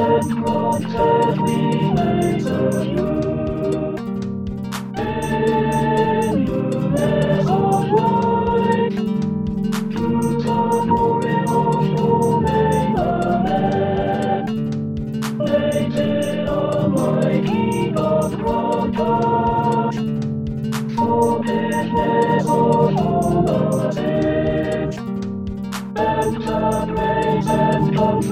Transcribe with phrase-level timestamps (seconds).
[0.00, 0.80] What
[1.42, 3.29] remains of you?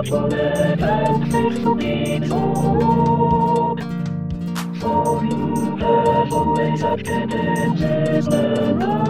[0.00, 0.28] For
[5.24, 9.09] you have always acted in his narrow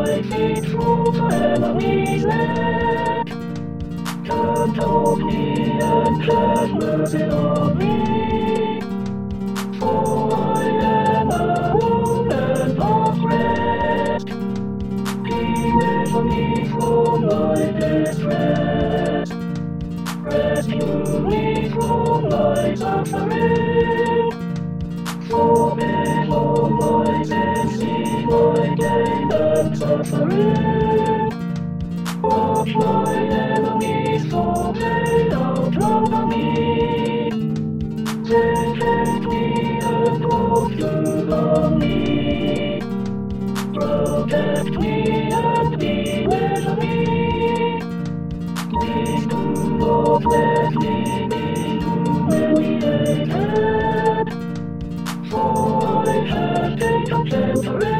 [0.00, 3.28] my feet from the enemy's land.
[4.26, 4.74] Turn
[5.26, 6.22] me and.
[9.78, 11.30] For I am
[16.28, 19.30] me from my distress.
[20.22, 23.69] Rescue me from my suffering.
[28.30, 31.30] My gain and suffering.
[32.22, 37.30] Watch my enemies so they outrun me.
[38.30, 39.44] They hate me
[39.82, 42.80] and to harm me.
[43.74, 44.96] Protect me
[45.32, 45.94] and be
[46.28, 46.96] with me.
[48.70, 49.42] Please do
[49.78, 50.96] not let me
[51.30, 51.44] be
[51.80, 53.28] humiliated.
[55.30, 57.99] For I have taken shelter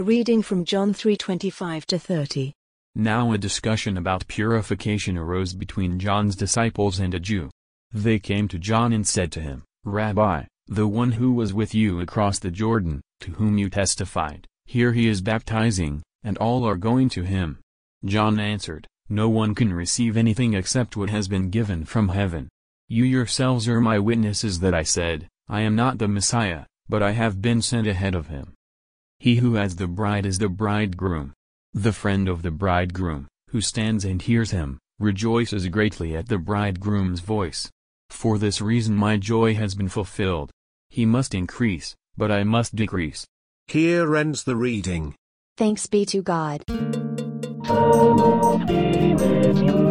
[0.00, 2.54] A reading from John 3:25 to 30.
[2.94, 7.50] Now a discussion about purification arose between John's disciples and a Jew.
[7.92, 12.00] They came to John and said to him, Rabbi, the one who was with you
[12.00, 17.10] across the Jordan, to whom you testified, here he is baptizing, and all are going
[17.10, 17.58] to him.
[18.02, 22.48] John answered, No one can receive anything except what has been given from heaven.
[22.88, 27.10] You yourselves are my witnesses that I said, I am not the Messiah, but I
[27.10, 28.54] have been sent ahead of him.
[29.20, 31.34] He who has the bride is the bridegroom.
[31.74, 37.20] The friend of the bridegroom, who stands and hears him, rejoices greatly at the bridegroom's
[37.20, 37.70] voice.
[38.08, 40.50] For this reason my joy has been fulfilled.
[40.88, 43.26] He must increase, but I must decrease.
[43.68, 45.14] Here ends the reading.
[45.58, 46.64] Thanks be to God.
[46.66, 46.80] The
[48.16, 49.90] Lord be with you,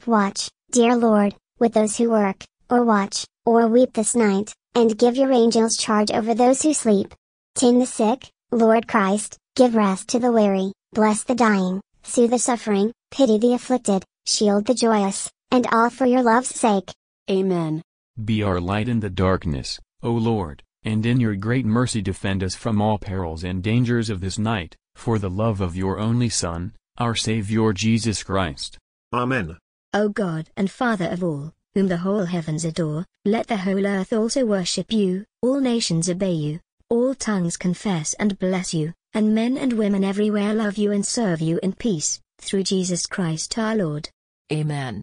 [0.00, 4.96] Keep watch, dear Lord, with those who work, or watch, or weep this night, and
[4.96, 7.14] give your angels charge over those who sleep.
[7.54, 12.38] Tend the sick, Lord Christ, give rest to the weary, bless the dying, soothe the
[12.38, 16.90] suffering, pity the afflicted, shield the joyous, and all for your love's sake.
[17.30, 17.82] Amen.
[18.24, 22.54] Be our light in the darkness, O Lord, and in your great mercy defend us
[22.54, 26.72] from all perils and dangers of this night, for the love of your only Son,
[26.96, 28.78] our Saviour Jesus Christ.
[29.12, 29.58] Amen.
[29.92, 34.12] O God and Father of all, whom the whole heavens adore, let the whole earth
[34.12, 39.56] also worship you, all nations obey you, all tongues confess and bless you, and men
[39.56, 44.08] and women everywhere love you and serve you in peace, through Jesus Christ our Lord.
[44.52, 45.02] Amen.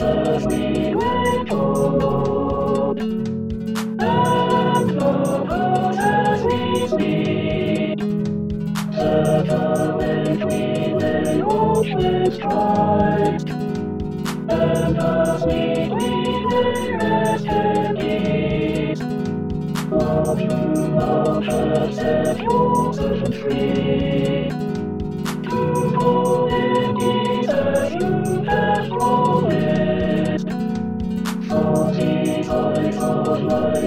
[0.02, 5.96] As we went forward, and love
[6.44, 8.00] we speed.
[8.94, 10.44] Such a length
[14.50, 19.00] and as we will rest in peace.
[19.90, 22.38] Love you, love has set.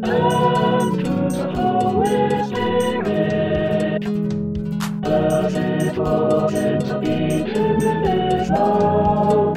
[0.03, 4.03] und unser Holy Spirit.
[5.03, 9.53] As it was in the beginning, is now,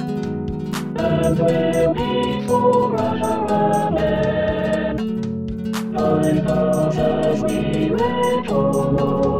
[0.96, 3.34] and will be forever.
[3.50, 4.96] Amen.
[5.94, 8.60] Find us as we wait, O
[8.98, 9.39] Lord.